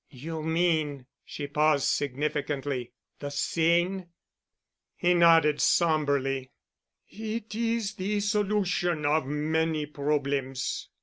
[0.09, 2.91] "You mean," she paused significantly.
[3.19, 4.07] "The Seine——"
[4.95, 6.49] He nodded somberly.
[7.07, 10.89] "It is the solution of many problems."